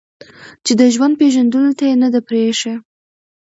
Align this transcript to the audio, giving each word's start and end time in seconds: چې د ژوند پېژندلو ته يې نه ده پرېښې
چې 0.65 0.71
د 0.79 0.81
ژوند 0.93 1.13
پېژندلو 1.19 1.71
ته 1.79 1.83
يې 1.89 1.95
نه 2.03 2.09
ده 2.13 2.19
پرېښې 2.27 2.73